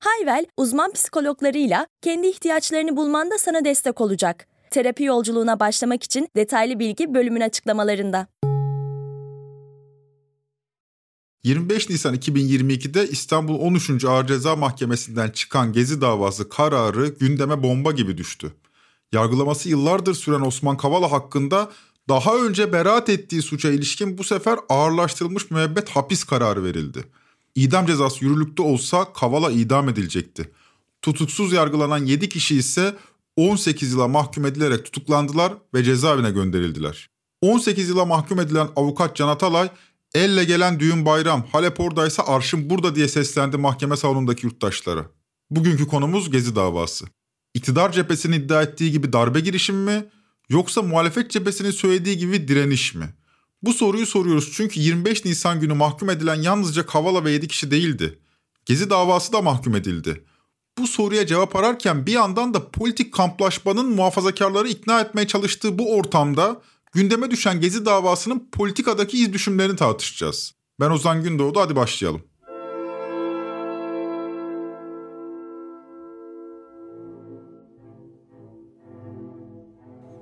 [0.00, 4.46] Hayvel, uzman psikologlarıyla kendi ihtiyaçlarını bulmanda sana destek olacak.
[4.70, 8.26] Terapi yolculuğuna başlamak için detaylı bilgi bölümün açıklamalarında.
[11.44, 14.04] 25 Nisan 2022'de İstanbul 13.
[14.04, 18.52] Ağır Ceza Mahkemesi'nden çıkan Gezi davası kararı gündeme bomba gibi düştü.
[19.12, 21.70] Yargılaması yıllardır süren Osman Kavala hakkında
[22.08, 27.04] daha önce beraat ettiği suça ilişkin bu sefer ağırlaştırılmış müebbet hapis kararı verildi.
[27.54, 30.50] İdam cezası yürürlükte olsa Kavala idam edilecekti.
[31.02, 32.96] Tutuksuz yargılanan 7 kişi ise
[33.36, 37.10] 18 yıla mahkum edilerek tutuklandılar ve cezaevine gönderildiler.
[37.40, 39.70] 18 yıla mahkum edilen avukat Can Atalay,
[40.14, 45.06] elle gelen düğün bayram, Halep oradaysa arşım burada diye seslendi mahkeme salonundaki yurttaşlara.
[45.50, 47.06] Bugünkü konumuz Gezi davası.
[47.54, 50.04] İktidar cephesinin iddia ettiği gibi darbe girişimi mi
[50.48, 53.14] yoksa muhalefet cephesinin söylediği gibi direniş mi?
[53.62, 58.18] Bu soruyu soruyoruz çünkü 25 Nisan günü mahkum edilen yalnızca Kavala ve 7 kişi değildi.
[58.64, 60.24] Gezi davası da mahkum edildi.
[60.78, 66.62] Bu soruya cevap ararken bir yandan da politik kamplaşmanın muhafazakarları ikna etmeye çalıştığı bu ortamda
[66.92, 70.54] gündeme düşen Gezi davasının politikadaki iz düşümlerini tartışacağız.
[70.80, 72.22] Ben Ozan Gündoğdu hadi başlayalım.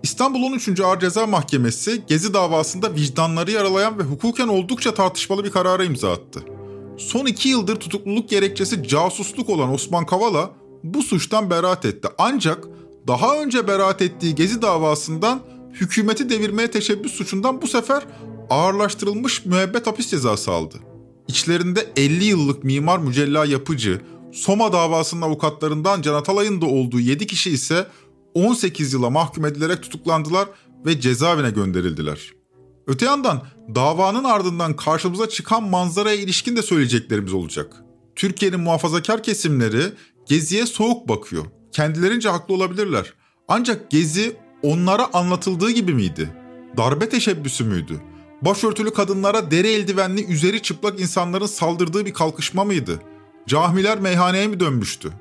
[0.06, 0.80] İstanbul 13.
[0.80, 6.44] Ağır Ceza Mahkemesi Gezi davasında vicdanları yaralayan ve hukuken oldukça tartışmalı bir karara imza attı.
[6.98, 10.50] Son iki yıldır tutukluluk gerekçesi casusluk olan Osman Kavala
[10.82, 12.08] bu suçtan beraat etti.
[12.18, 12.64] Ancak
[13.08, 15.40] daha önce beraat ettiği Gezi davasından
[15.72, 18.02] hükümeti devirmeye teşebbüs suçundan bu sefer
[18.50, 20.76] ağırlaştırılmış müebbet hapis cezası aldı.
[21.28, 24.00] İçlerinde 50 yıllık mimar mücella yapıcı,
[24.32, 27.86] Soma davasının avukatlarından Can Atalay'ın da olduğu 7 kişi ise
[28.36, 30.48] 18 yıla mahkum edilerek tutuklandılar
[30.86, 32.32] ve cezaevine gönderildiler.
[32.86, 33.42] Öte yandan
[33.74, 37.76] davanın ardından karşımıza çıkan manzaraya ilişkin de söyleyeceklerimiz olacak.
[38.16, 39.82] Türkiye'nin muhafazakar kesimleri
[40.26, 41.44] Gezi'ye soğuk bakıyor.
[41.72, 43.12] Kendilerince haklı olabilirler.
[43.48, 46.30] Ancak Gezi onlara anlatıldığı gibi miydi?
[46.76, 48.00] Darbe teşebbüsü müydü?
[48.42, 53.00] Başörtülü kadınlara deri eldivenli üzeri çıplak insanların saldırdığı bir kalkışma mıydı?
[53.46, 55.12] Cahmiler meyhaneye mi dönmüştü?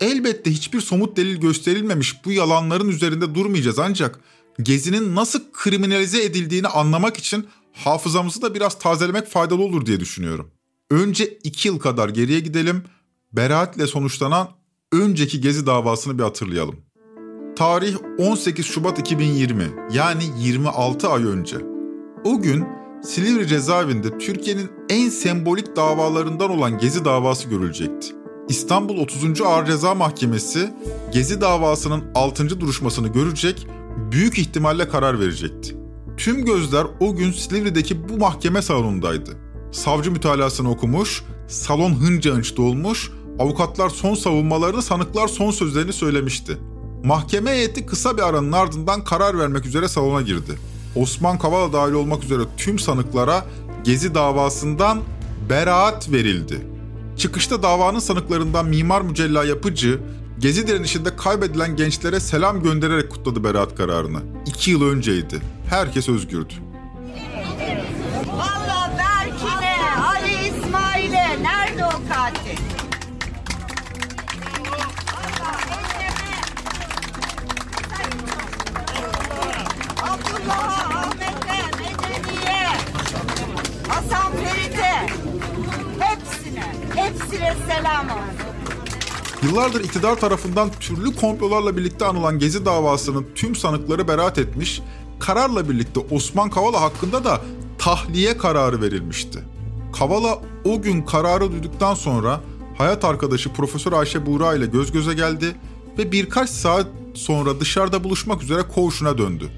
[0.00, 4.20] Elbette hiçbir somut delil gösterilmemiş bu yalanların üzerinde durmayacağız ancak
[4.62, 10.50] Gezi'nin nasıl kriminalize edildiğini anlamak için hafızamızı da biraz tazelemek faydalı olur diye düşünüyorum.
[10.90, 12.84] Önce iki yıl kadar geriye gidelim,
[13.32, 14.48] beraatle sonuçlanan
[14.92, 16.76] önceki Gezi davasını bir hatırlayalım.
[17.56, 21.56] Tarih 18 Şubat 2020 yani 26 ay önce.
[22.24, 22.64] O gün
[23.04, 28.23] Silivri cezaevinde Türkiye'nin en sembolik davalarından olan Gezi davası görülecekti.
[28.48, 29.40] İstanbul 30.
[29.40, 30.74] Ağır Ceza Mahkemesi
[31.12, 32.60] Gezi davasının 6.
[32.60, 33.66] duruşmasını görecek,
[34.12, 35.76] büyük ihtimalle karar verecekti.
[36.16, 39.30] Tüm gözler o gün Silivri'deki bu mahkeme salonundaydı.
[39.72, 46.58] Savcı mütalasını okumuş, salon hınca hınç dolmuş, avukatlar son savunmalarını, sanıklar son sözlerini söylemişti.
[47.04, 50.52] Mahkeme heyeti kısa bir aranın ardından karar vermek üzere salona girdi.
[50.96, 53.44] Osman Kavala dahil olmak üzere tüm sanıklara
[53.84, 55.00] Gezi davasından
[55.50, 56.73] beraat verildi.
[57.16, 60.00] Çıkışta davanın sanıklarından Mimar Mücella Yapıcı,
[60.38, 64.22] Gezi direnişinde kaybedilen gençlere selam göndererek kutladı beraat kararını.
[64.46, 65.40] İki yıl önceydi.
[65.70, 66.52] Herkes özgürdü.
[68.26, 69.76] Valla Berkin'e,
[70.06, 72.58] Ali İsmail'e nerede o katil?
[80.02, 80.83] Abdullah'a,
[87.40, 88.54] hepsine selam olsun.
[89.42, 94.82] Yıllardır iktidar tarafından türlü komplolarla birlikte anılan Gezi davasının tüm sanıkları beraat etmiş,
[95.20, 97.40] kararla birlikte Osman Kavala hakkında da
[97.78, 99.38] tahliye kararı verilmişti.
[99.98, 102.40] Kavala o gün kararı duyduktan sonra
[102.78, 105.56] hayat arkadaşı Profesör Ayşe Buğra ile göz göze geldi
[105.98, 109.50] ve birkaç saat sonra dışarıda buluşmak üzere koğuşuna döndü.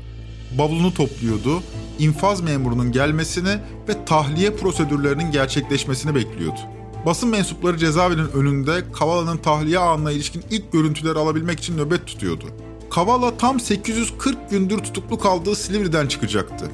[0.58, 1.62] Bavulunu topluyordu,
[1.98, 3.58] infaz memurunun gelmesini
[3.88, 6.60] ve tahliye prosedürlerinin gerçekleşmesini bekliyordu.
[7.06, 12.44] Basın mensupları cezaevinin önünde Kavala'nın tahliye anına ilişkin ilk görüntüleri alabilmek için nöbet tutuyordu.
[12.90, 16.70] Kavala tam 840 gündür tutuklu kaldığı Silivri'den çıkacaktı.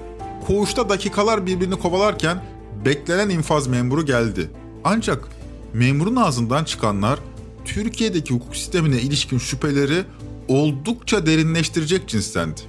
[0.46, 2.44] Koğuşta dakikalar birbirini kovalarken
[2.84, 4.50] beklenen infaz memuru geldi.
[4.84, 5.28] Ancak
[5.72, 7.18] memurun ağzından çıkanlar
[7.64, 10.04] Türkiye'deki hukuk sistemine ilişkin şüpheleri
[10.48, 12.60] oldukça derinleştirecek cinstendi.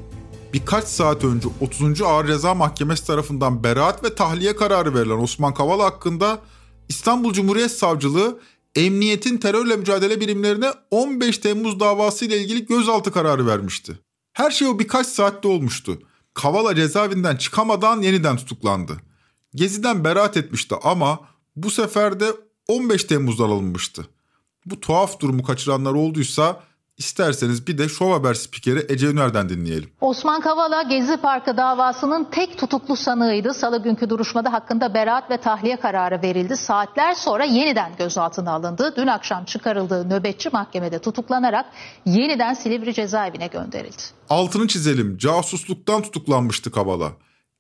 [0.54, 2.02] Birkaç saat önce 30.
[2.02, 6.40] Ağır Ceza Mahkemesi tarafından beraat ve tahliye kararı verilen Osman Kavala hakkında
[6.90, 8.40] İstanbul Cumhuriyet Savcılığı
[8.76, 14.00] emniyetin terörle mücadele birimlerine 15 Temmuz davası ile ilgili gözaltı kararı vermişti.
[14.34, 16.00] Her şey o birkaç saatte olmuştu.
[16.34, 18.98] Kavala cezaevinden çıkamadan yeniden tutuklandı.
[19.56, 21.20] Gezi'den beraat etmişti ama
[21.56, 22.32] bu sefer de
[22.68, 24.08] 15 Temmuz'dan alınmıştı.
[24.66, 26.64] Bu tuhaf durumu kaçıranlar olduysa
[26.98, 29.90] İsterseniz bir de Şov Haber spikeri Ece Üner'den dinleyelim.
[30.02, 33.54] Osman Kavala Gezi Parkı davasının tek tutuklu sanığıydı.
[33.54, 36.58] Salı günkü duruşmada hakkında beraat ve tahliye kararı verildi.
[36.58, 38.94] Saatler sonra yeniden gözaltına alındı.
[38.98, 41.66] Dün akşam çıkarıldığı nöbetçi mahkemede tutuklanarak
[42.06, 44.04] yeniden Silivri cezaevine gönderildi.
[44.30, 45.18] Altını çizelim.
[45.18, 47.12] Casusluktan tutuklanmıştı Kavala.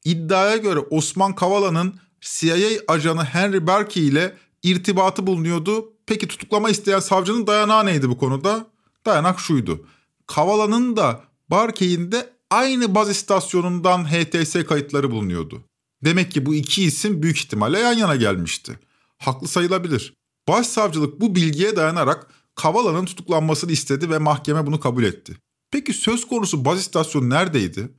[0.05, 4.33] İddiaya göre Osman Kavala'nın CIA ajanı Henry Berkey ile
[4.63, 5.93] irtibatı bulunuyordu.
[6.05, 8.72] Peki tutuklama isteyen savcının dayanağı neydi bu konuda?
[9.05, 9.87] Dayanak şuydu.
[10.27, 15.63] Kavala'nın da Barkey'in de aynı baz istasyonundan HTS kayıtları bulunuyordu.
[16.03, 18.79] Demek ki bu iki isim büyük ihtimalle yan yana gelmişti.
[19.17, 20.13] Haklı sayılabilir.
[20.47, 25.37] Başsavcılık bu bilgiye dayanarak Kavala'nın tutuklanmasını istedi ve mahkeme bunu kabul etti.
[25.71, 27.89] Peki söz konusu baz istasyonu neredeydi?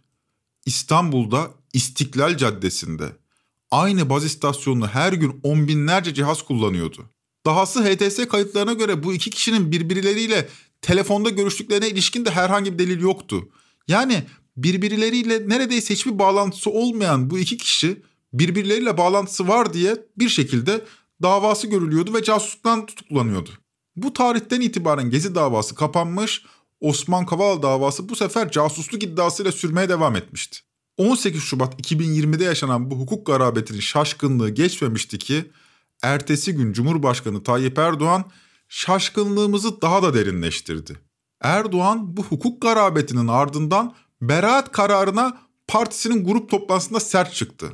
[0.66, 3.16] İstanbul'da İstiklal Caddesi'nde.
[3.70, 7.10] Aynı baz istasyonunu her gün on binlerce cihaz kullanıyordu.
[7.46, 10.48] Dahası HTS kayıtlarına göre bu iki kişinin birbirleriyle
[10.84, 13.48] telefonda görüştüklerine ilişkin de herhangi bir delil yoktu.
[13.88, 14.22] Yani
[14.56, 18.02] birbirleriyle neredeyse hiçbir bağlantısı olmayan bu iki kişi
[18.32, 20.84] birbirleriyle bağlantısı var diye bir şekilde
[21.22, 23.50] davası görülüyordu ve casusluktan tutuklanıyordu.
[23.96, 26.44] Bu tarihten itibaren Gezi davası kapanmış,
[26.80, 30.58] Osman Kavala davası bu sefer casusluk iddiasıyla sürmeye devam etmişti.
[30.96, 35.50] 18 Şubat 2020'de yaşanan bu hukuk garabetinin şaşkınlığı geçmemişti ki
[36.02, 38.24] ertesi gün Cumhurbaşkanı Tayyip Erdoğan
[38.68, 41.00] şaşkınlığımızı daha da derinleştirdi.
[41.40, 45.38] Erdoğan bu hukuk garabetinin ardından beraat kararına
[45.68, 47.72] partisinin grup toplantısında sert çıktı.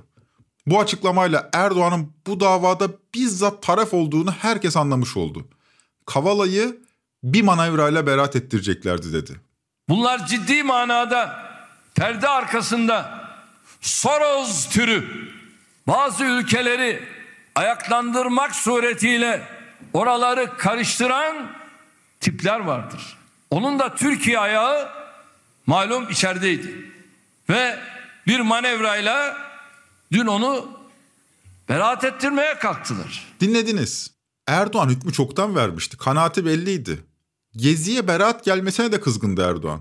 [0.67, 5.49] Bu açıklamayla Erdoğan'ın bu davada bizzat taraf olduğunu herkes anlamış oldu.
[6.07, 6.81] Kavala'yı
[7.23, 9.41] bir manevrayla beraat ettireceklerdi dedi.
[9.89, 11.51] Bunlar ciddi manada
[11.95, 13.21] perde arkasında
[13.81, 15.29] Soros türü
[15.87, 17.03] bazı ülkeleri
[17.55, 19.60] ayaklandırmak suretiyle
[19.93, 21.53] oraları karıştıran
[22.21, 23.17] tipler vardır.
[23.51, 24.89] Onun da Türkiye ayağı
[25.67, 26.93] malum içerideydi.
[27.51, 27.79] Ve
[28.27, 29.37] bir manevrayla
[30.13, 30.69] dün onu
[31.69, 33.27] beraat ettirmeye kalktılar.
[33.41, 34.11] Dinlediniz.
[34.47, 35.97] Erdoğan hükmü çoktan vermişti.
[35.97, 37.05] Kanaati belliydi.
[37.57, 39.81] Gezi'ye beraat gelmesine de kızgındı Erdoğan.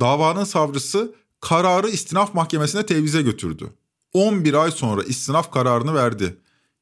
[0.00, 3.72] Davanın savcısı kararı istinaf mahkemesine tevize götürdü.
[4.12, 6.36] 11 ay sonra istinaf kararını verdi.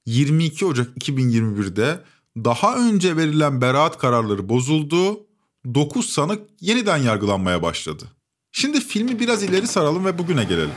[0.06, 2.00] 22 Ocak 2021'de
[2.36, 5.26] daha önce verilen beraat kararları bozuldu.
[5.74, 8.04] 9 sanık yeniden yargılanmaya başladı.
[8.52, 10.70] Şimdi filmi biraz ileri saralım ve bugüne gelelim.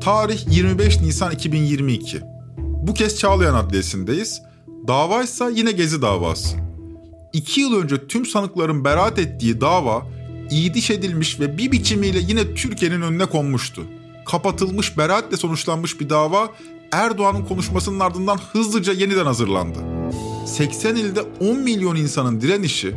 [0.00, 2.20] Tarih 25 Nisan 2022.
[2.58, 4.42] Bu kez Çağlayan Adliyesi'ndeyiz.
[4.88, 6.56] Dava ise yine Gezi davası.
[7.32, 10.06] İki yıl önce tüm sanıkların beraat ettiği dava
[10.50, 13.82] iyidiş edilmiş ve bir biçimiyle yine Türkiye'nin önüne konmuştu.
[14.26, 16.54] Kapatılmış beraatle sonuçlanmış bir dava
[16.92, 19.78] Erdoğan'ın konuşmasının ardından hızlıca yeniden hazırlandı.
[20.46, 22.94] 80 ilde 10 milyon insanın direnişi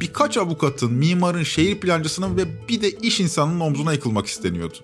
[0.00, 4.76] birkaç avukatın, mimarın, şehir plancısının ve bir de iş insanının omzuna yıkılmak isteniyordu.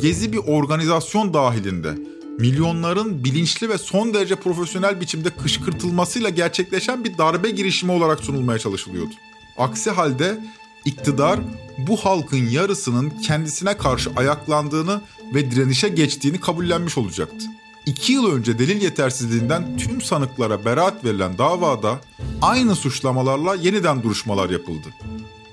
[0.00, 1.94] Gezi bir organizasyon dahilinde
[2.38, 9.10] milyonların bilinçli ve son derece profesyonel biçimde kışkırtılmasıyla gerçekleşen bir darbe girişimi olarak sunulmaya çalışılıyordu.
[9.58, 10.38] Aksi halde
[10.84, 11.40] iktidar
[11.78, 15.00] bu halkın yarısının kendisine karşı ayaklandığını
[15.34, 17.46] ve direnişe geçtiğini kabullenmiş olacaktı.
[17.88, 22.00] İki yıl önce delil yetersizliğinden tüm sanıklara beraat verilen davada
[22.42, 24.88] aynı suçlamalarla yeniden duruşmalar yapıldı.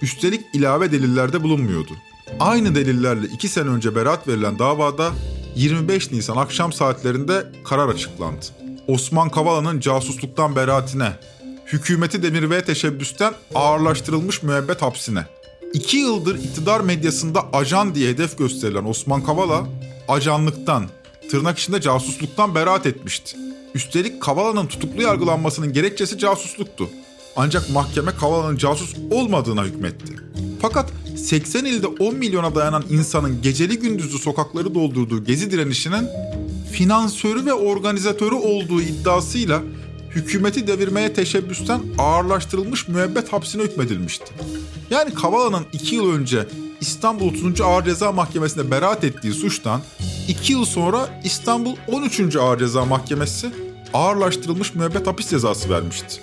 [0.01, 1.92] Üstelik ilave delillerde bulunmuyordu.
[2.39, 5.12] Aynı delillerle iki sene önce beraat verilen davada
[5.56, 8.46] 25 Nisan akşam saatlerinde karar açıklandı.
[8.88, 11.12] Osman Kavala'nın casusluktan beraatine,
[11.65, 15.25] hükümeti demir ve teşebbüsten ağırlaştırılmış müebbet hapsine.
[15.74, 19.68] İki yıldır iktidar medyasında ajan diye hedef gösterilen Osman Kavala,
[20.08, 20.86] ajanlıktan,
[21.32, 23.38] tırnak içinde casusluktan beraat etmişti.
[23.74, 26.89] Üstelik Kavala'nın tutuklu yargılanmasının gerekçesi casusluktu.
[27.36, 30.13] Ancak mahkeme Kavala'nın casus olmadığına hükmetti.
[30.62, 36.08] Fakat 80 ilde 10 milyona dayanan insanın geceli gündüzlü sokakları doldurduğu gezi direnişinin
[36.72, 39.62] finansörü ve organizatörü olduğu iddiasıyla
[40.10, 44.25] hükümeti devirmeye teşebbüsten ağırlaştırılmış müebbet hapsine hükmedilmişti.
[44.89, 46.48] Yani Kavala'nın 2 yıl önce
[46.82, 47.62] İstanbul 30.
[47.62, 49.82] Ağır Ceza Mahkemesi'nde beraat ettiği suçtan
[50.27, 52.36] 2 yıl sonra İstanbul 13.
[52.36, 53.51] Ağır Ceza Mahkemesi
[53.94, 56.22] ağırlaştırılmış müebbet hapis cezası vermişti.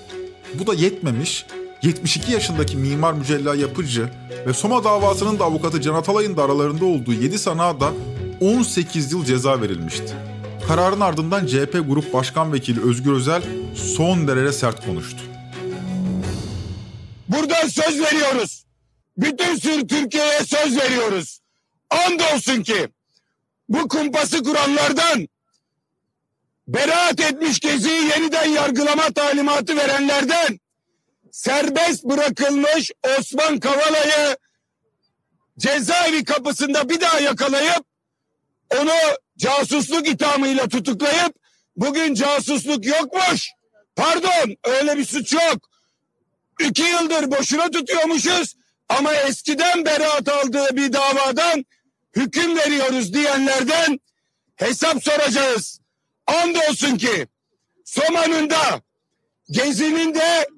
[0.54, 1.46] Bu da yetmemiş,
[1.82, 4.10] 72 yaşındaki mimar Mücella Yapıcı
[4.46, 7.92] ve Soma davasının da avukatı Can Atalay'ın da aralarında olduğu 7 sanığa da
[8.40, 10.14] 18 yıl ceza verilmişti.
[10.68, 13.42] Kararın ardından CHP Grup Başkan Vekili Özgür Özel
[13.96, 15.18] son derece sert konuştu.
[17.28, 18.64] Buradan söz veriyoruz.
[19.16, 21.40] Bütün sür Türkiye'ye söz veriyoruz.
[21.90, 22.88] Andolsun ki
[23.68, 25.28] bu kumpası kuranlardan
[26.68, 30.60] beraat etmiş geziyi yeniden yargılama talimatı verenlerden
[31.32, 34.36] serbest bırakılmış Osman Kavala'yı
[35.58, 37.84] cezaevi kapısında bir daha yakalayıp
[38.80, 38.92] onu
[39.38, 41.34] casusluk ithamıyla tutuklayıp
[41.76, 43.48] bugün casusluk yokmuş.
[43.96, 45.68] Pardon öyle bir suç yok.
[46.60, 48.54] İki yıldır boşuna tutuyormuşuz
[48.88, 51.64] ama eskiden beraat aldığı bir davadan
[52.16, 54.00] hüküm veriyoruz diyenlerden
[54.56, 55.80] hesap soracağız.
[56.26, 57.26] Andolsun ki
[57.84, 58.82] Soma'nın da
[59.50, 60.48] Gezi'nin de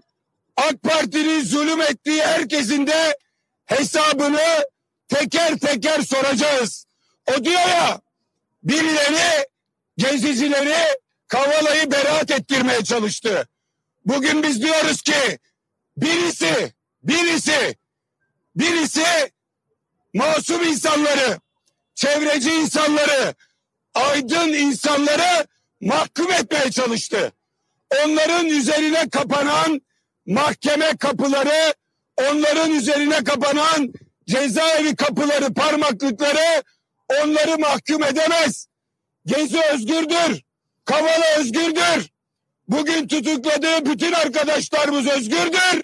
[0.57, 3.19] AK Parti'nin zulüm ettiği herkesin de
[3.66, 4.64] hesabını
[5.09, 6.87] teker teker soracağız.
[7.26, 8.00] O diyor ya
[8.62, 9.47] birileri
[9.97, 13.49] gezicileri Kavala'yı beraat ettirmeye çalıştı.
[14.04, 15.38] Bugün biz diyoruz ki
[15.97, 17.76] birisi, birisi,
[18.56, 19.04] birisi
[20.14, 21.38] masum insanları,
[21.94, 23.34] çevreci insanları,
[23.94, 25.46] aydın insanları
[25.80, 27.32] mahkum etmeye çalıştı.
[28.04, 29.80] Onların üzerine kapanan
[30.26, 31.75] mahkeme kapıları,
[32.16, 33.92] onların üzerine kapanan
[34.28, 36.62] cezaevi kapıları, parmaklıkları
[37.23, 38.66] onları mahkum edemez.
[39.26, 40.42] Gezi özgürdür.
[40.84, 42.11] Kavala özgürdür.
[42.68, 45.82] Bugün tutukladığı bütün arkadaşlarımız özgürdür.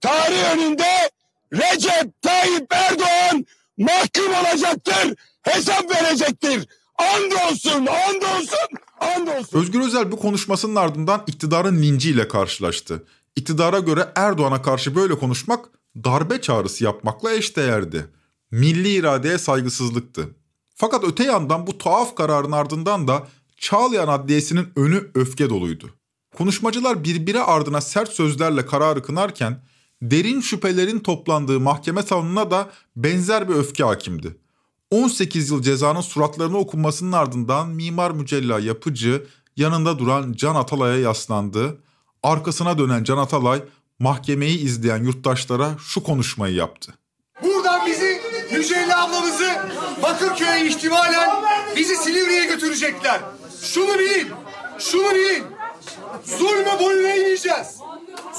[0.00, 1.10] Tarih önünde
[1.52, 3.46] Recep Tayyip Erdoğan
[3.78, 5.14] mahkum olacaktır.
[5.42, 6.68] Hesap verecektir.
[6.98, 8.68] Andolsun, andolsun,
[9.00, 9.58] andolsun.
[9.58, 13.04] Özgür Özel bu konuşmasının ardından iktidarın linciyle karşılaştı.
[13.36, 15.64] İktidara göre Erdoğan'a karşı böyle konuşmak
[16.04, 18.06] darbe çağrısı yapmakla eşdeğerdi.
[18.50, 20.28] Milli iradeye saygısızlıktı.
[20.74, 23.28] Fakat öte yandan bu tuhaf kararın ardından da
[23.58, 25.90] Çağlayan Adliyesi'nin önü öfke doluydu.
[26.36, 29.62] Konuşmacılar birbiri ardına sert sözlerle kararı kınarken
[30.02, 34.36] derin şüphelerin toplandığı mahkeme salonuna da benzer bir öfke hakimdi.
[34.90, 41.78] 18 yıl cezanın suratlarına okunmasının ardından Mimar Mücella Yapıcı yanında duran Can Atalay'a yaslandı.
[42.22, 43.62] Arkasına dönen Can Atalay
[43.98, 46.94] mahkemeyi izleyen yurttaşlara şu konuşmayı yaptı.
[47.42, 48.20] Buradan bizi
[48.52, 49.50] Mücella ablamızı
[50.02, 51.30] Bakırköy'e ihtimalen
[51.76, 53.20] bizi Silivri'ye götürecekler.
[53.62, 54.28] Şunu bilin,
[54.78, 55.44] şunu bilin.
[56.24, 57.78] Zulme boyun eğmeyeceğiz.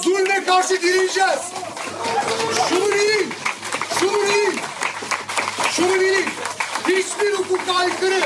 [0.04, 1.40] Zulme karşı direneceğiz.
[2.70, 3.30] Şunu bilin,
[4.00, 4.60] şunu bilin,
[5.72, 6.26] şunu bilin.
[6.88, 8.22] Hiçbir hukuka aykırı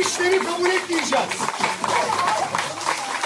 [0.00, 1.28] işlemi kabul etmeyeceğiz.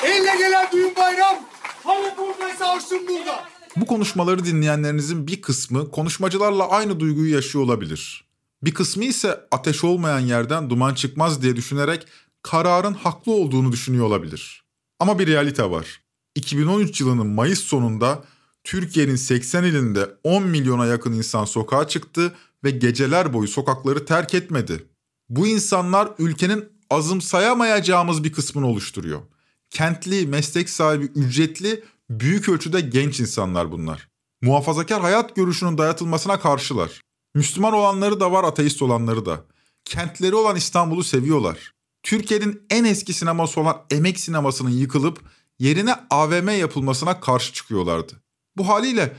[0.03, 1.37] Elle gelen düğün bayram,
[1.85, 3.45] hani buradaysa arşın burada.
[3.77, 8.25] Bu konuşmaları dinleyenlerinizin bir kısmı konuşmacılarla aynı duyguyu yaşıyor olabilir.
[8.63, 12.07] Bir kısmı ise ateş olmayan yerden duman çıkmaz diye düşünerek
[12.43, 14.65] kararın haklı olduğunu düşünüyor olabilir.
[15.01, 16.02] Ama bir realite var.
[16.35, 18.25] 2013 yılının Mayıs sonunda
[18.65, 22.35] Türkiye'nin 80 ilinde 10 milyona yakın insan sokağa çıktı
[22.65, 24.87] ve geceler boyu sokakları terk etmedi.
[25.29, 29.21] Bu insanlar ülkenin azımsayamayacağımız bir kısmını oluşturuyor.
[29.71, 34.09] Kentli, meslek sahibi, ücretli, büyük ölçüde genç insanlar bunlar.
[34.43, 37.01] Muhafazakar hayat görüşünün dayatılmasına karşılar.
[37.35, 39.45] Müslüman olanları da var, ateist olanları da.
[39.85, 41.73] Kentleri olan İstanbul'u seviyorlar.
[42.03, 45.21] Türkiye'nin en eski sineması olan Emek Sineması'nın yıkılıp
[45.63, 48.13] yerine AVM yapılmasına karşı çıkıyorlardı.
[48.57, 49.17] Bu haliyle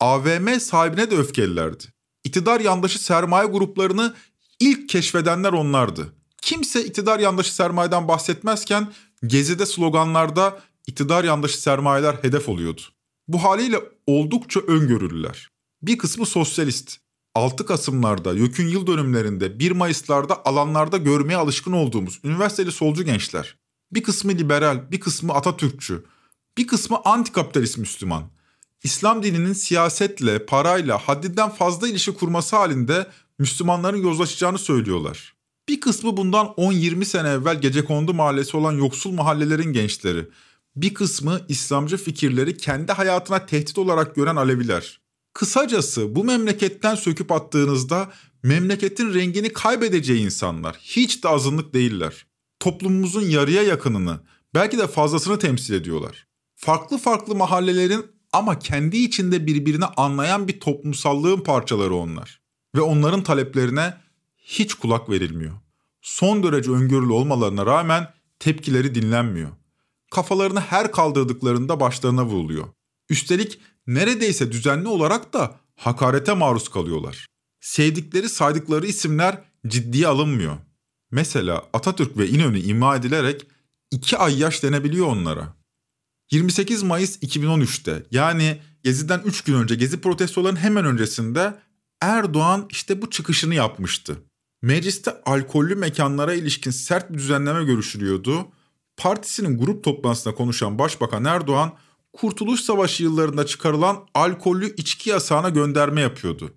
[0.00, 1.84] AVM sahibine de öfkelilerdi.
[2.24, 4.14] İktidar yandaşı sermaye gruplarını
[4.60, 6.12] ilk keşfedenler onlardı.
[6.42, 8.92] Kimse iktidar yandaşı sermayeden bahsetmezken
[9.26, 12.80] Gezi'de sloganlarda iktidar yandaşı sermayeler hedef oluyordu.
[13.28, 15.48] Bu haliyle oldukça öngörülüler.
[15.82, 16.96] Bir kısmı sosyalist.
[17.34, 23.61] 6 Kasımlarda, YÖK'ün yıl dönümlerinde, 1 Mayıs'larda alanlarda görmeye alışkın olduğumuz üniversiteli solcu gençler.
[23.92, 26.04] Bir kısmı liberal, bir kısmı Atatürkçü,
[26.58, 28.24] bir kısmı antikapitalist Müslüman.
[28.82, 33.06] İslam dininin siyasetle, parayla haddinden fazla ilişki kurması halinde
[33.38, 35.34] Müslümanların yozlaşacağını söylüyorlar.
[35.68, 40.28] Bir kısmı bundan 10-20 sene evvel Gecekondu mahallesi olan yoksul mahallelerin gençleri.
[40.76, 45.00] Bir kısmı İslamcı fikirleri kendi hayatına tehdit olarak gören Aleviler.
[45.34, 52.26] Kısacası bu memleketten söküp attığınızda memleketin rengini kaybedeceği insanlar hiç de azınlık değiller.
[52.62, 54.20] Toplumumuzun yarıya yakınını,
[54.54, 56.26] belki de fazlasını temsil ediyorlar.
[56.54, 62.40] Farklı farklı mahallelerin ama kendi içinde birbirini anlayan bir toplumsallığın parçaları onlar.
[62.74, 63.94] Ve onların taleplerine
[64.36, 65.52] hiç kulak verilmiyor.
[66.02, 69.50] Son derece öngörülü olmalarına rağmen tepkileri dinlenmiyor.
[70.10, 72.68] Kafalarını her kaldırdıklarında başlarına vuruluyor.
[73.08, 77.26] Üstelik neredeyse düzenli olarak da hakarete maruz kalıyorlar.
[77.60, 80.56] Sevdikleri saydıkları isimler ciddiye alınmıyor.
[81.12, 83.46] Mesela Atatürk ve İnönü ima edilerek
[83.90, 85.54] iki ay yaş denebiliyor onlara.
[86.30, 91.54] 28 Mayıs 2013'te yani Gezi'den 3 gün önce Gezi protestolarının hemen öncesinde
[92.00, 94.16] Erdoğan işte bu çıkışını yapmıştı.
[94.62, 98.48] Mecliste alkollü mekanlara ilişkin sert bir düzenleme görüşülüyordu.
[98.96, 101.72] Partisinin grup toplantısında konuşan Başbakan Erdoğan,
[102.12, 106.52] Kurtuluş Savaşı yıllarında çıkarılan alkollü içki yasağına gönderme yapıyordu.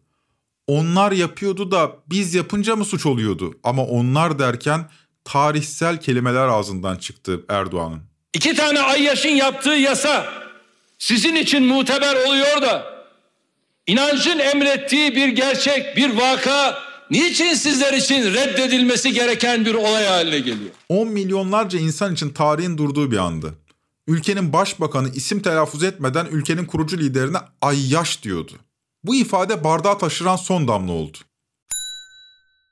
[0.68, 3.54] Onlar yapıyordu da biz yapınca mı suç oluyordu?
[3.64, 4.90] Ama onlar derken
[5.24, 8.02] tarihsel kelimeler ağzından çıktı Erdoğan'ın.
[8.34, 10.26] İki tane Ayyaş'ın yaptığı yasa
[11.00, 12.86] sizin için muteber oluyor da
[13.88, 16.78] inancın emrettiği bir gerçek, bir vaka
[17.12, 20.72] niçin sizler için reddedilmesi gereken bir olay haline geliyor?
[20.90, 23.54] 10 milyonlarca insan için tarihin durduğu bir andı.
[24.08, 28.54] Ülkenin başbakanı isim telaffuz etmeden ülkenin kurucu liderine Ayyaş diyordu.
[29.08, 31.18] Bu ifade bardağı taşıran son damla oldu.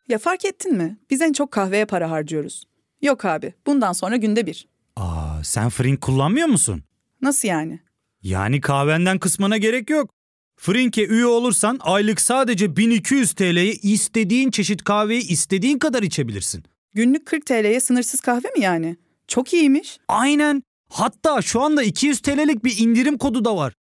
[0.10, 0.98] Ya fark ettin mi?
[1.10, 2.64] Biz en çok kahveye para harcıyoruz.
[3.02, 4.68] Yok abi, bundan sonra günde bir.
[4.96, 6.84] Aa, sen Frink kullanmıyor musun?
[7.22, 7.80] Nasıl yani?
[8.22, 10.10] Yani kahvenden kısmına gerek yok.
[10.58, 16.64] Frink'e üye olursan aylık sadece 1200 TL'ye istediğin çeşit kahveyi istediğin kadar içebilirsin.
[16.94, 18.98] Günlük 40 TL'ye sınırsız kahve mi yani?
[19.28, 19.98] Çok iyiymiş.
[20.08, 20.64] Aynen.
[20.90, 23.74] Hatta şu anda 200 TL'lik bir indirim kodu da var.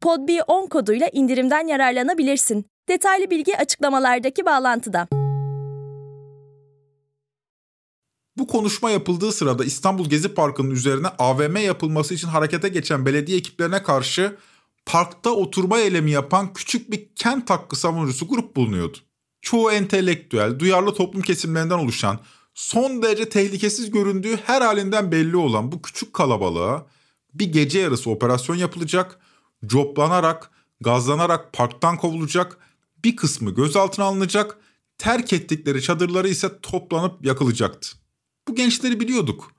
[0.00, 2.66] podb10 koduyla indirimden yararlanabilirsin.
[2.88, 5.08] Detaylı bilgi açıklamalardaki bağlantıda.
[8.36, 13.82] Bu konuşma yapıldığı sırada İstanbul Gezi Parkı'nın üzerine AVM yapılması için harekete geçen belediye ekiplerine
[13.82, 14.36] karşı
[14.86, 18.98] parkta oturma eylemi yapan küçük bir kent hakkı savunucusu grup bulunuyordu.
[19.42, 22.20] Çoğu entelektüel, duyarlı toplum kesimlerinden oluşan,
[22.54, 26.86] son derece tehlikesiz göründüğü her halinden belli olan bu küçük kalabalığa
[27.34, 29.18] bir gece yarısı operasyon yapılacak,
[29.66, 32.58] coplanarak, gazlanarak parktan kovulacak,
[33.04, 34.58] bir kısmı gözaltına alınacak,
[34.98, 37.88] terk ettikleri çadırları ise toplanıp yakılacaktı.
[38.48, 39.52] Bu gençleri biliyorduk.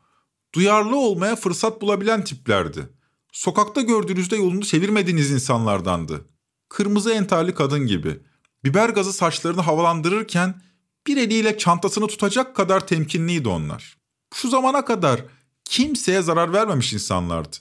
[0.56, 2.90] Duyarlı olmaya fırsat bulabilen tiplerdi.
[3.32, 6.26] Sokakta gördüğünüzde yolunu çevirmediğiniz insanlardandı.
[6.70, 8.20] Kırmızı entarlı kadın gibi.
[8.64, 10.62] Biber gazı saçlarını havalandırırken
[11.08, 13.98] bir eliyle çantasını tutacak kadar temkinliydi onlar.
[14.34, 15.22] Şu zamana kadar
[15.66, 17.58] kimseye zarar vermemiş insanlardı.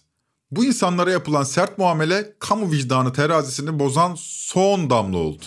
[0.51, 5.43] Bu insanlara yapılan sert muamele kamu vicdanı terazisini bozan son damla oldu.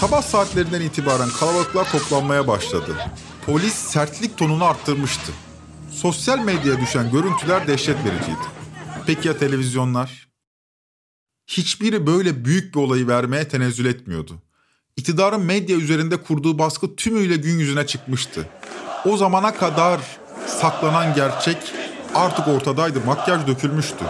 [0.00, 2.96] Sabah saatlerinden itibaren kalabalıklar toplanmaya başladı.
[3.46, 5.32] Polis sertlik tonunu arttırmıştı.
[5.90, 8.46] Sosyal medyaya düşen görüntüler dehşet vericiydi.
[9.06, 10.28] Peki ya televizyonlar?
[11.46, 14.42] Hiçbiri böyle büyük bir olayı vermeye tenezzül etmiyordu.
[14.96, 18.48] İktidarın medya üzerinde kurduğu baskı tümüyle gün yüzüne çıkmıştı.
[19.04, 20.00] O zamana kadar
[20.46, 21.81] saklanan gerçek
[22.14, 24.04] artık ortadaydı, makyaj dökülmüştü.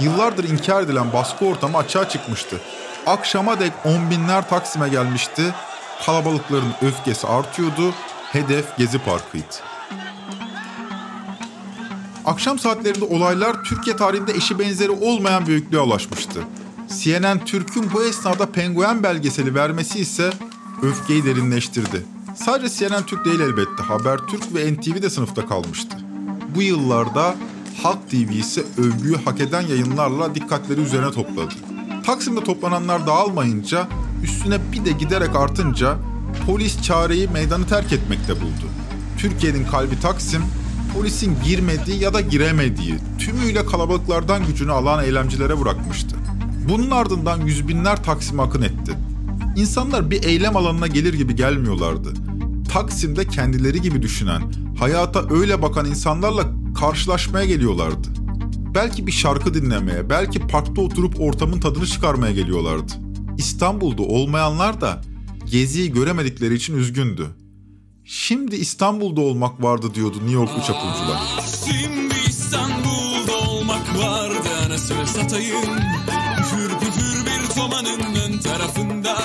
[0.00, 2.60] Yıllardır inkar edilen baskı ortamı açığa çıkmıştı.
[3.06, 5.54] Akşama dek on binler Taksim'e gelmişti.
[6.06, 7.94] Kalabalıkların öfkesi artıyordu.
[8.32, 9.44] Hedef Gezi Parkı'ydı.
[12.24, 16.40] Akşam saatlerinde olaylar Türkiye tarihinde eşi benzeri olmayan büyüklüğe ulaşmıştı.
[17.02, 20.30] CNN Türk'ün bu esnada penguen belgeseli vermesi ise
[20.82, 22.06] öfkeyi derinleştirdi.
[22.34, 23.82] Sadece CNN Türk değil elbette.
[23.82, 25.96] Habertürk ve NTV de sınıfta kalmıştı.
[26.54, 27.34] Bu yıllarda
[27.82, 31.54] Halk TV ise övgüyü hak eden yayınlarla dikkatleri üzerine topladı.
[32.06, 33.88] Taksim'de toplananlar dağılmayınca,
[34.22, 35.96] üstüne bir de giderek artınca
[36.46, 38.66] polis çareyi meydanı terk etmekte buldu.
[39.18, 40.42] Türkiye'nin kalbi Taksim,
[40.94, 46.16] polisin girmediği ya da giremediği, tümüyle kalabalıklardan gücünü alan eylemcilere bırakmıştı.
[46.68, 48.92] Bunun ardından yüz binler Taksim akın etti.
[49.56, 52.12] İnsanlar bir eylem alanına gelir gibi gelmiyorlardı.
[52.72, 54.42] Taksim'de kendileri gibi düşünen,
[54.80, 56.46] hayata öyle bakan insanlarla
[56.80, 58.08] karşılaşmaya geliyorlardı.
[58.74, 62.92] Belki bir şarkı dinlemeye, belki parkta oturup ortamın tadını çıkarmaya geliyorlardı.
[63.38, 65.00] İstanbul'da olmayanlar da
[65.50, 67.26] Gezi'yi göremedikleri için üzgündü.
[68.04, 71.20] Şimdi İstanbul'da olmak vardı diyordu New Yorklu çapulcular.
[71.66, 75.64] Şimdi İstanbul'da olmak vardı anasını satayım.
[76.36, 79.16] Püfür püfür bir tomanın ön tarafında.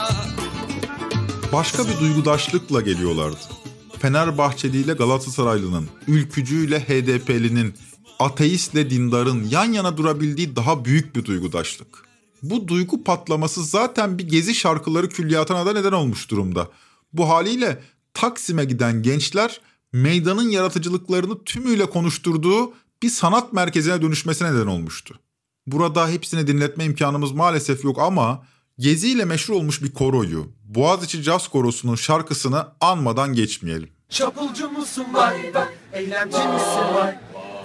[1.54, 3.64] Başka bir duygudaşlıkla geliyorlardı.
[3.99, 7.73] Fenerbahçeli ile Galatasaraylı'nın, ülkücüyle HDP'linin,
[8.19, 12.05] ateistle dindarın yan yana durabildiği daha büyük bir duygudaşlık.
[12.43, 16.69] Bu duygu patlaması zaten bir gezi şarkıları külliyatına da neden olmuş durumda.
[17.13, 17.81] Bu haliyle
[18.13, 19.62] Taksim'e giden gençler
[19.93, 25.19] meydanın yaratıcılıklarını tümüyle konuşturduğu bir sanat merkezine dönüşmesine neden olmuştu.
[25.67, 28.45] Burada hepsini dinletme imkanımız maalesef yok ama
[28.79, 33.89] Gezi ile meşhur olmuş bir koroyu, Boğaziçi Caz Korosu'nun şarkısını anmadan geçmeyelim.
[34.09, 37.15] Çapulcu musun vay vay, eylemci misin vay?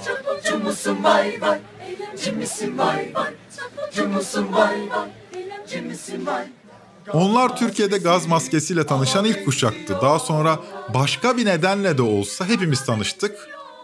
[0.06, 3.34] Çapulcu musun vay vay, eylemci misin vay vay?
[3.56, 6.46] Çapulcu musun vay vay, eylemci misin vay?
[7.12, 9.98] Onlar Türkiye'de gaz maskesiyle tanışan ilk kuşaktı.
[10.02, 10.58] Daha sonra
[10.94, 13.36] başka bir nedenle de olsa hepimiz tanıştık.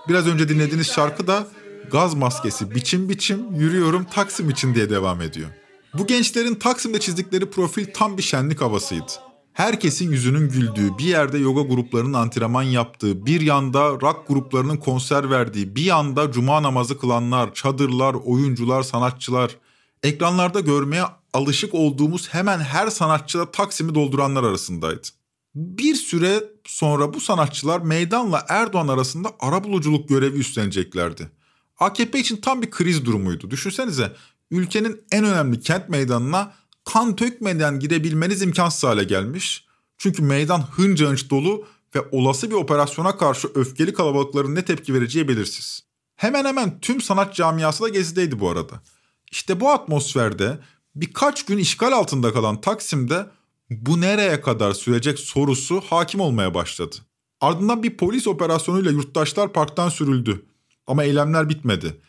[0.09, 1.47] Biraz önce dinlediğiniz şarkı da
[1.93, 5.51] gaz maskesi biçim biçim yürüyorum Taksim için diye devam ediyor.
[5.99, 9.13] Bu gençlerin Taksim'de çizdikleri profil tam bir şenlik havasıydı.
[9.53, 15.77] Herkesin yüzünün güldüğü, bir yerde yoga gruplarının antrenman yaptığı, bir yanda rock gruplarının konser verdiği,
[15.77, 19.57] bir yanda cuma namazı kılanlar, çadırlar, oyuncular, sanatçılar,
[20.03, 25.09] ekranlarda görmeye alışık olduğumuz hemen her sanatçıda Taksim'i dolduranlar arasındaydı.
[25.55, 31.31] Bir süre sonra bu sanatçılar meydanla Erdoğan arasında arabuluculuk görevi üstleneceklerdi.
[31.79, 33.51] AKP için tam bir kriz durumuydu.
[33.51, 34.13] Düşünsenize
[34.51, 36.53] ülkenin en önemli kent meydanına
[36.85, 39.67] kan tökmeden girebilmeniz imkansız hale gelmiş.
[39.99, 45.29] Çünkü meydan hınca hınç dolu ve olası bir operasyona karşı öfkeli kalabalıkların ne tepki vereceği
[45.29, 45.83] belirsiz.
[46.17, 48.83] Hemen hemen tüm sanat camiası da gezideydi bu arada.
[49.31, 50.59] İşte bu atmosferde
[50.95, 53.27] birkaç gün işgal altında kalan Taksim'de
[53.71, 56.97] bu nereye kadar sürecek sorusu hakim olmaya başladı.
[57.41, 60.47] Ardından bir polis operasyonuyla yurttaşlar parktan sürüldü.
[60.87, 62.01] Ama eylemler bitmedi.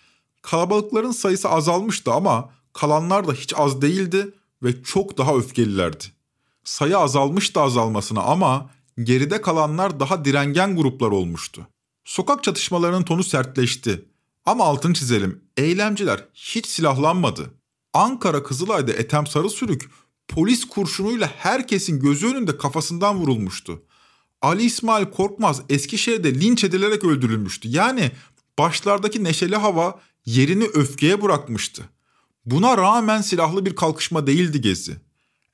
[0.49, 4.33] Kalabalıkların sayısı azalmıştı ama kalanlar da hiç az değildi
[4.63, 6.03] ve çok daha öfkelilerdi.
[6.63, 8.69] Sayı azalmıştı azalmasına ama
[9.03, 11.67] geride kalanlar daha direngen gruplar olmuştu.
[12.05, 14.05] Sokak çatışmalarının tonu sertleşti.
[14.45, 17.53] Ama altını çizelim, eylemciler hiç silahlanmadı.
[17.93, 19.89] Ankara Kızılay'da Ethem Sarısürük
[20.27, 23.83] polis kurşunuyla herkesin gözü önünde kafasından vurulmuştu.
[24.41, 27.67] Ali İsmail Korkmaz Eskişehir'de linç edilerek öldürülmüştü.
[27.67, 28.11] Yani
[28.59, 31.83] başlardaki neşeli hava yerini öfkeye bırakmıştı.
[32.45, 34.97] Buna rağmen silahlı bir kalkışma değildi Gezi.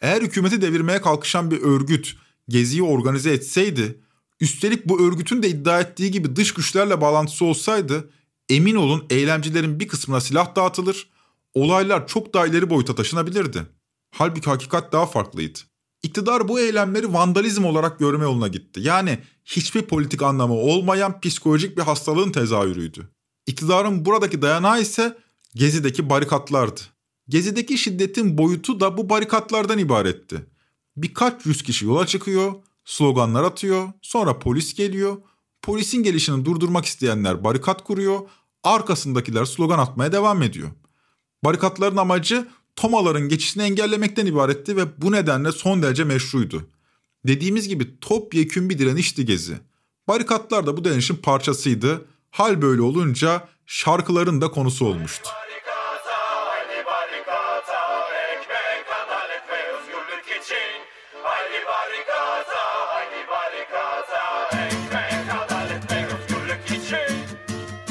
[0.02, 2.16] Eğer hükümeti devirmeye kalkışan bir örgüt
[2.50, 4.00] Gezi'yi organize etseydi,
[4.40, 8.10] üstelik bu örgütün de iddia ettiği gibi dış güçlerle bağlantısı olsaydı,
[8.50, 11.10] emin olun eylemcilerin bir kısmına silah dağıtılır,
[11.54, 13.64] olaylar çok daha ileri boyuta taşınabilirdi.
[14.12, 15.60] Halbuki hakikat daha farklıydı.
[16.04, 18.80] İktidar bu eylemleri vandalizm olarak görme yoluna gitti.
[18.84, 23.10] Yani hiçbir politik anlamı olmayan psikolojik bir hastalığın tezahürüydü.
[23.48, 25.18] İktidarın buradaki dayanağı ise
[25.56, 26.82] Gezi'deki barikatlardı.
[27.30, 30.46] Gezi'deki şiddetin boyutu da bu barikatlardan ibaretti.
[30.98, 32.54] Birkaç yüz kişi yola çıkıyor,
[32.86, 35.18] sloganlar atıyor, sonra polis geliyor.
[35.62, 38.20] Polisin gelişini durdurmak isteyenler barikat kuruyor,
[38.64, 40.70] arkasındakiler slogan atmaya devam ediyor.
[41.44, 46.68] Barikatların amacı tomaların geçişini engellemekten ibaretti ve bu nedenle son derece meşruydu.
[47.28, 49.58] Dediğimiz gibi topyekün bir direnişti Gezi.
[50.08, 52.06] Barikatlar da bu direnişin parçasıydı.
[52.34, 55.30] Hal böyle olunca şarkıların da konusu olmuştu.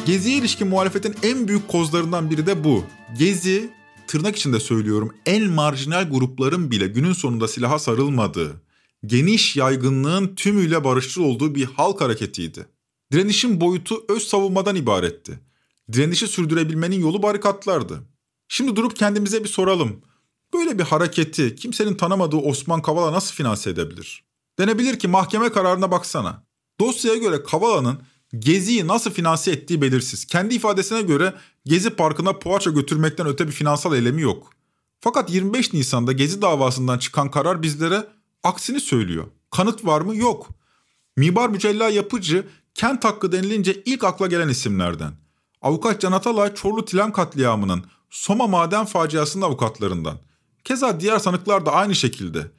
[0.06, 2.84] Gezi'ye ilişkin muhalefetin en büyük kozlarından biri de bu.
[3.18, 3.70] Gezi,
[4.06, 8.62] tırnak içinde söylüyorum, en marjinal grupların bile günün sonunda silaha sarılmadığı,
[9.06, 12.71] geniş yaygınlığın tümüyle barışçıl olduğu bir halk hareketiydi.
[13.12, 15.40] Direnişin boyutu öz savunmadan ibaretti.
[15.92, 18.02] Direnişi sürdürebilmenin yolu barikatlardı.
[18.48, 20.00] Şimdi durup kendimize bir soralım.
[20.54, 24.24] Böyle bir hareketi kimsenin tanımadığı Osman Kavala nasıl finanse edebilir?
[24.58, 26.44] Denebilir ki mahkeme kararına baksana.
[26.80, 27.98] Dosyaya göre Kavala'nın
[28.38, 30.24] Gezi'yi nasıl finanse ettiği belirsiz.
[30.24, 34.50] Kendi ifadesine göre Gezi Parkı'na poğaça götürmekten öte bir finansal eylemi yok.
[35.00, 38.06] Fakat 25 Nisan'da Gezi davasından çıkan karar bizlere
[38.42, 39.24] aksini söylüyor.
[39.50, 40.16] Kanıt var mı?
[40.16, 40.48] Yok.
[41.16, 45.12] Mimar Mücella Yapıcı kent hakkı denilince ilk akla gelen isimlerden.
[45.62, 50.18] Avukat Can Atalay Çorlu Tilan katliamının Soma maden faciasının avukatlarından.
[50.64, 52.50] Keza diğer sanıklar da aynı şekilde.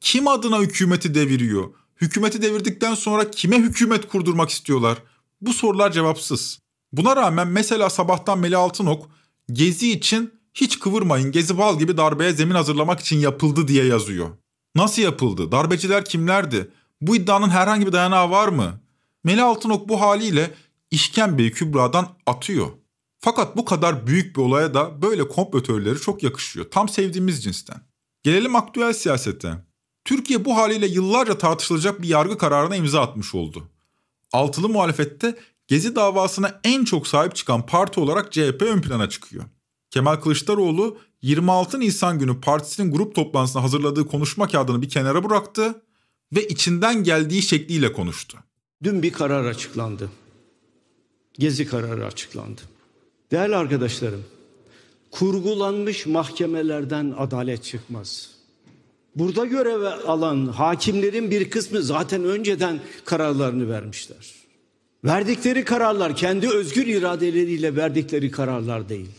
[0.00, 1.70] Kim adına hükümeti deviriyor?
[2.00, 4.98] Hükümeti devirdikten sonra kime hükümet kurdurmak istiyorlar?
[5.40, 6.58] Bu sorular cevapsız.
[6.92, 9.10] Buna rağmen mesela sabahtan Meli Altınok
[9.52, 14.30] Gezi için hiç kıvırmayın Gezi bal gibi darbeye zemin hazırlamak için yapıldı diye yazıyor.
[14.74, 15.52] Nasıl yapıldı?
[15.52, 16.70] Darbeciler kimlerdi?
[17.00, 18.80] Bu iddianın herhangi bir dayanağı var mı?
[19.24, 20.54] Meli Altınok bu haliyle
[20.90, 22.68] işkembeyi Kübra'dan atıyor.
[23.18, 26.70] Fakat bu kadar büyük bir olaya da böyle komplo teorileri çok yakışıyor.
[26.70, 27.80] Tam sevdiğimiz cinsten.
[28.22, 29.64] Gelelim aktüel siyasete.
[30.04, 33.68] Türkiye bu haliyle yıllarca tartışılacak bir yargı kararına imza atmış oldu.
[34.32, 35.36] Altılı muhalefette
[35.70, 39.44] Gezi davasına en çok sahip çıkan parti olarak CHP ön plana çıkıyor.
[39.90, 45.82] Kemal Kılıçdaroğlu 26 Nisan günü partisinin grup toplantısına hazırladığı konuşma kağıdını bir kenara bıraktı
[46.32, 48.38] ve içinden geldiği şekliyle konuştu.
[48.82, 50.10] Dün bir karar açıklandı.
[51.38, 52.60] Gezi kararı açıklandı.
[53.30, 54.24] Değerli arkadaşlarım,
[55.10, 58.30] kurgulanmış mahkemelerden adalet çıkmaz.
[59.16, 64.34] Burada görev alan hakimlerin bir kısmı zaten önceden kararlarını vermişler.
[65.04, 69.10] Verdikleri kararlar kendi özgür iradeleriyle verdikleri kararlar değil.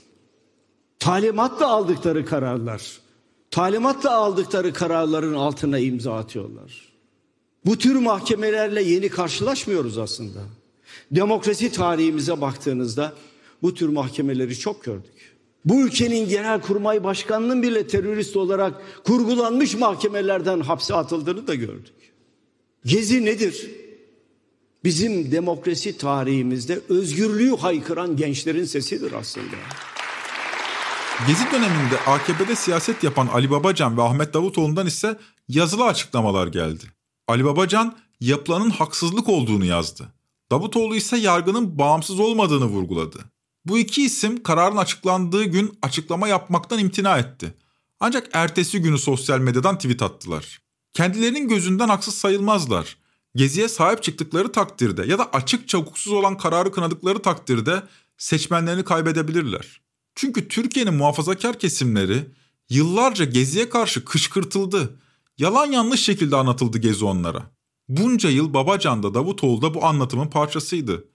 [0.99, 2.99] Talimatla aldıkları kararlar.
[3.51, 6.90] Talimatla aldıkları kararların altına imza atıyorlar.
[7.65, 10.39] Bu tür mahkemelerle yeni karşılaşmıyoruz aslında.
[11.11, 13.13] Demokrasi tarihimize baktığınızda
[13.61, 15.31] bu tür mahkemeleri çok gördük.
[15.65, 21.93] Bu ülkenin genel kurmay başkanının bile terörist olarak kurgulanmış mahkemelerden hapse atıldığını da gördük.
[22.85, 23.69] Gezi nedir?
[24.83, 29.55] Bizim demokrasi tarihimizde özgürlüğü haykıran gençlerin sesidir aslında.
[31.27, 35.17] Gezi döneminde AKP'de siyaset yapan Ali Babacan ve Ahmet Davutoğlu'ndan ise
[35.49, 36.83] yazılı açıklamalar geldi.
[37.31, 40.13] Ali Babacan yapılanın haksızlık olduğunu yazdı.
[40.51, 43.19] Davutoğlu ise yargının bağımsız olmadığını vurguladı.
[43.65, 47.53] Bu iki isim kararın açıklandığı gün açıklama yapmaktan imtina etti.
[47.99, 50.61] Ancak ertesi günü sosyal medyadan tweet attılar.
[50.93, 52.97] Kendilerinin gözünden haksız sayılmazlar.
[53.35, 57.83] Geziye sahip çıktıkları takdirde ya da açıkça hukuksuz olan kararı kınadıkları takdirde
[58.17, 59.81] seçmenlerini kaybedebilirler.
[60.15, 62.25] Çünkü Türkiye'nin muhafazakar kesimleri
[62.69, 64.99] yıllarca Gezi'ye karşı kışkırtıldı.
[65.41, 67.51] Yalan yanlış şekilde anlatıldı Gezi onlara.
[67.89, 71.05] Bunca yıl Babacan da Davutoğlu da bu anlatımın parçasıydı.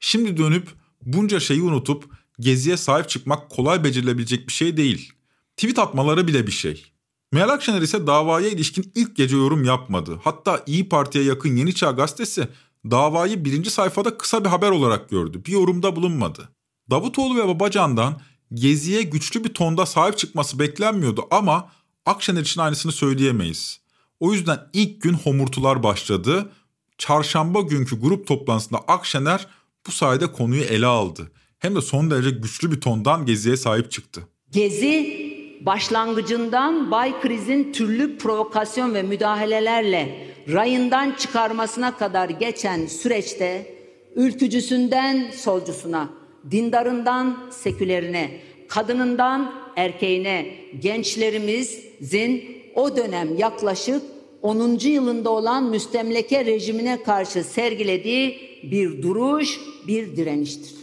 [0.00, 0.68] Şimdi dönüp
[1.02, 2.04] bunca şeyi unutup
[2.40, 5.12] Gezi'ye sahip çıkmak kolay becerilebilecek bir şey değil.
[5.56, 6.84] Tweet atmaları bile bir şey.
[7.32, 10.20] Meral Akşener ise davaya ilişkin ilk gece yorum yapmadı.
[10.24, 12.48] Hatta İyi Parti'ye yakın Yeni Çağ gazetesi
[12.90, 15.44] davayı birinci sayfada kısa bir haber olarak gördü.
[15.46, 16.48] Bir yorumda bulunmadı.
[16.90, 18.20] Davutoğlu ve Babacan'dan
[18.54, 21.75] Gezi'ye güçlü bir tonda sahip çıkması beklenmiyordu ama
[22.06, 23.80] Akşener için aynısını söyleyemeyiz.
[24.20, 26.52] O yüzden ilk gün homurtular başladı.
[26.98, 29.46] Çarşamba günkü grup toplantısında Akşener
[29.86, 31.30] bu sayede konuyu ele aldı.
[31.58, 34.28] Hem de son derece güçlü bir tondan Gezi'ye sahip çıktı.
[34.52, 35.26] Gezi
[35.60, 43.74] başlangıcından Bay Kriz'in türlü provokasyon ve müdahalelerle rayından çıkarmasına kadar geçen süreçte
[44.16, 46.10] ülkücüsünden solcusuna,
[46.50, 50.46] dindarından sekülerine, kadınından erkeğine
[50.80, 54.02] gençlerimizin o dönem yaklaşık
[54.42, 54.78] 10.
[54.78, 60.74] yılında olan müstemleke rejimine karşı sergilediği bir duruş, bir direniştir.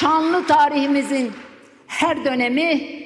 [0.00, 1.32] Şanlı tarihimizin
[1.86, 3.00] her dönemi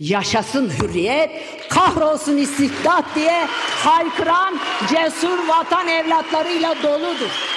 [0.00, 1.30] yaşasın hürriyet,
[1.68, 3.46] kahrolsun istibdat diye
[3.84, 4.58] haykıran
[4.90, 7.49] cesur vatan evlatlarıyla doludur.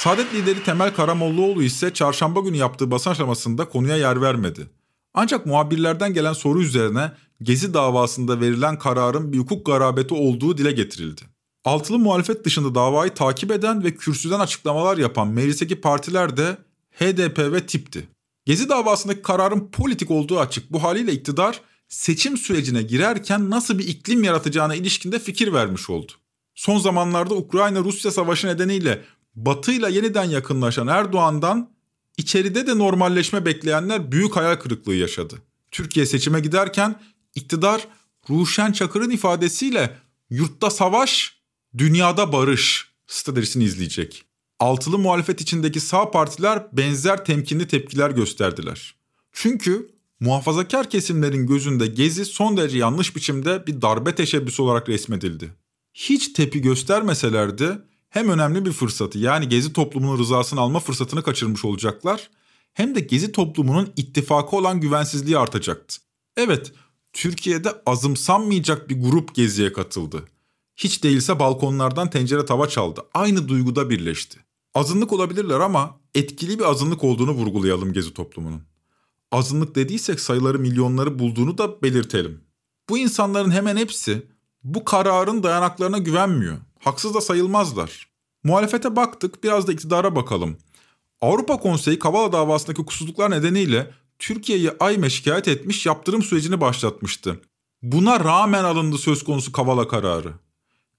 [0.00, 4.66] Saadet lideri Temel Karamollaoğlu ise çarşamba günü yaptığı basın aşamasında konuya yer vermedi.
[5.14, 11.20] Ancak muhabirlerden gelen soru üzerine Gezi davasında verilen kararın bir hukuk garabeti olduğu dile getirildi.
[11.64, 16.58] Altılı muhalefet dışında davayı takip eden ve kürsüden açıklamalar yapan meclisteki partiler de
[16.92, 18.08] HDP ve TİP'ti.
[18.46, 20.72] Gezi davasındaki kararın politik olduğu açık.
[20.72, 26.12] Bu haliyle iktidar seçim sürecine girerken nasıl bir iklim yaratacağına ilişkinde fikir vermiş oldu.
[26.54, 31.70] Son zamanlarda Ukrayna-Rusya savaşı nedeniyle Batı ile yeniden yakınlaşan Erdoğan'dan
[32.16, 35.34] içeride de normalleşme bekleyenler büyük hayal kırıklığı yaşadı.
[35.70, 37.00] Türkiye seçime giderken
[37.34, 37.88] iktidar
[38.30, 39.96] Ruşen Çakır'ın ifadesiyle
[40.30, 41.40] yurtta savaş,
[41.78, 44.24] dünyada barış stratejisini izleyecek.
[44.58, 48.94] Altılı muhalefet içindeki sağ partiler benzer temkinli tepkiler gösterdiler.
[49.32, 49.90] Çünkü
[50.20, 55.54] muhafazakar kesimlerin gözünde Gezi son derece yanlış biçimde bir darbe teşebbüsü olarak resmedildi.
[55.94, 57.78] Hiç tepi göstermeselerdi
[58.10, 62.30] hem önemli bir fırsatı yani Gezi toplumunun rızasını alma fırsatını kaçırmış olacaklar
[62.74, 65.96] hem de Gezi toplumunun ittifakı olan güvensizliği artacaktı.
[66.36, 66.72] Evet,
[67.12, 70.24] Türkiye'de azımsanmayacak bir grup Gezi'ye katıldı.
[70.76, 73.00] Hiç değilse balkonlardan tencere tava çaldı.
[73.14, 74.40] Aynı duyguda birleşti.
[74.74, 78.62] Azınlık olabilirler ama etkili bir azınlık olduğunu vurgulayalım Gezi toplumunun.
[79.32, 82.40] Azınlık dediysek sayıları milyonları bulduğunu da belirtelim.
[82.88, 84.26] Bu insanların hemen hepsi
[84.64, 86.58] bu kararın dayanaklarına güvenmiyor.
[86.80, 88.08] Haksız da sayılmazlar.
[88.44, 90.56] Muhalefete baktık, biraz da iktidara bakalım.
[91.20, 97.40] Avrupa Konseyi Kavala davasındaki kusursuzluklar nedeniyle Türkiye'yi AYM'e şikayet etmiş yaptırım sürecini başlatmıştı.
[97.82, 100.34] Buna rağmen alındı söz konusu Kavala kararı.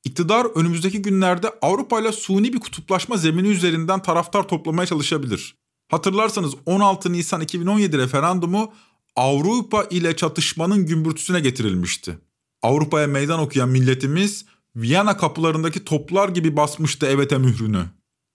[0.04, 5.56] İktidar önümüzdeki günlerde Avrupa ile suni bir kutuplaşma zemini üzerinden taraftar toplamaya çalışabilir.
[5.88, 8.74] Hatırlarsanız 16 Nisan 2017 referandumu
[9.16, 12.18] Avrupa ile çatışmanın gümbürtüsüne getirilmişti.
[12.62, 17.86] Avrupa'ya meydan okuyan milletimiz Viyana kapılarındaki toplar gibi basmıştı evete mührünü.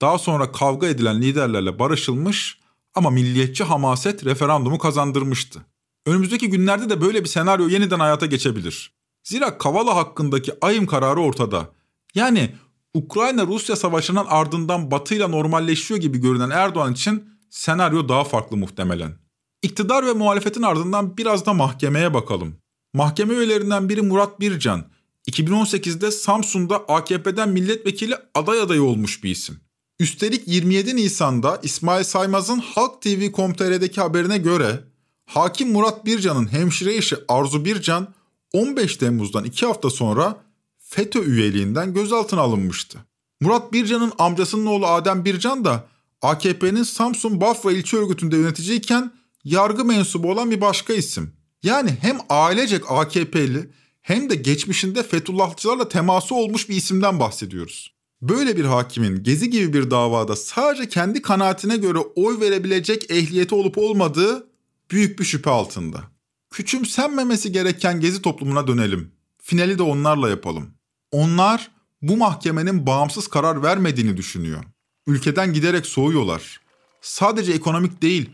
[0.01, 2.59] Daha sonra kavga edilen liderlerle barışılmış
[2.95, 5.65] ama milliyetçi hamaset referandumu kazandırmıştı.
[6.05, 8.91] Önümüzdeki günlerde de böyle bir senaryo yeniden hayata geçebilir.
[9.23, 11.69] Zira Kavala hakkındaki ayım kararı ortada.
[12.15, 12.55] Yani
[12.93, 19.17] Ukrayna-Rusya savaşının ardından batıyla normalleşiyor gibi görünen Erdoğan için senaryo daha farklı muhtemelen.
[19.61, 22.57] İktidar ve muhalefetin ardından biraz da mahkemeye bakalım.
[22.93, 24.85] Mahkeme üyelerinden biri Murat Bircan,
[25.31, 29.59] 2018'de Samsun'da AKP'den milletvekili aday adayı olmuş bir isim.
[29.99, 34.83] Üstelik 27 Nisan'da İsmail Saymaz'ın Halk TV.com.tr'deki haberine göre
[35.25, 38.13] Hakim Murat Bircan'ın hemşire eşi Arzu Bircan
[38.53, 40.43] 15 Temmuz'dan 2 hafta sonra
[40.77, 42.99] FETÖ üyeliğinden gözaltına alınmıştı.
[43.41, 45.87] Murat Bircan'ın amcasının oğlu Adem Bircan da
[46.21, 49.11] AKP'nin Samsun Bafra ilçe örgütünde yöneticiyken
[49.43, 51.33] yargı mensubu olan bir başka isim.
[51.63, 53.69] Yani hem ailecek AKP'li
[54.07, 57.93] hem de geçmişinde Fethullahçılarla teması olmuş bir isimden bahsediyoruz.
[58.21, 63.77] Böyle bir hakimin Gezi gibi bir davada sadece kendi kanaatine göre oy verebilecek ehliyeti olup
[63.77, 64.47] olmadığı
[64.91, 66.03] büyük bir şüphe altında.
[66.49, 69.11] Küçümsenmemesi gereken Gezi toplumuna dönelim.
[69.41, 70.69] Finali de onlarla yapalım.
[71.11, 74.63] Onlar bu mahkemenin bağımsız karar vermediğini düşünüyor.
[75.07, 76.61] Ülkeden giderek soğuyorlar.
[77.01, 78.29] Sadece ekonomik değil,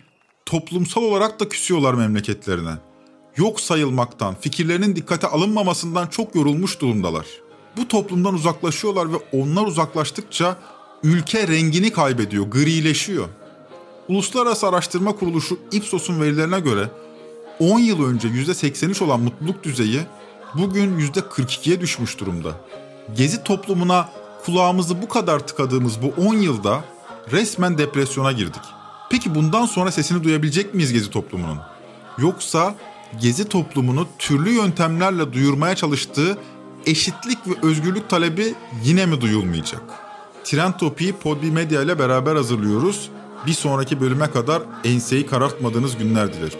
[0.45, 2.92] toplumsal olarak da küsüyorlar memleketlerine.
[3.38, 7.26] Yok sayılmaktan, fikirlerinin dikkate alınmamasından çok yorulmuş durumdalar.
[7.78, 10.58] Bu toplumdan uzaklaşıyorlar ve onlar uzaklaştıkça
[11.04, 13.28] ülke rengini kaybediyor, grileşiyor.
[14.08, 16.89] Uluslararası Araştırma Kuruluşu Ipsos'un verilerine göre
[17.60, 20.00] 10 yıl önce %83 olan mutluluk düzeyi
[20.54, 22.52] bugün %42'ye düşmüş durumda.
[23.17, 24.10] Gezi toplumuna
[24.46, 26.84] kulağımızı bu kadar tıkadığımız bu 10 yılda
[27.32, 28.62] resmen depresyona girdik.
[29.10, 31.60] Peki bundan sonra sesini duyabilecek miyiz Gezi toplumunun?
[32.17, 32.76] Yoksa
[33.21, 36.38] Gezi toplumunu türlü yöntemlerle duyurmaya çalıştığı
[36.86, 39.82] eşitlik ve özgürlük talebi yine mi duyulmayacak?
[40.43, 43.10] Trend Topi'yi Podbi Medya ile beraber hazırlıyoruz.
[43.47, 46.60] Bir sonraki bölüme kadar enseyi karartmadığınız günler dilerim.